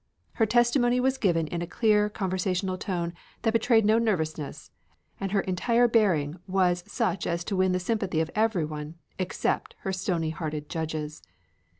Her 0.33 0.47
testimony 0.47 0.99
was 0.99 1.19
given 1.19 1.45
in 1.45 1.61
a 1.61 1.67
clear 1.67 2.09
conversational 2.09 2.75
tone 2.75 3.13
that 3.43 3.53
betrayed 3.53 3.85
no 3.85 3.99
nervousness 3.99 4.71
and 5.19 5.31
her 5.31 5.41
entire 5.41 5.87
bearing 5.87 6.39
was 6.47 6.83
such 6.87 7.27
as 7.27 7.43
to 7.43 7.55
win 7.55 7.71
the 7.71 7.79
sympathy 7.79 8.19
of 8.19 8.31
everyone 8.33 8.95
except 9.19 9.75
her 9.81 9.93
stony 9.93 10.31
hearted 10.31 10.69
judges. 10.69 11.21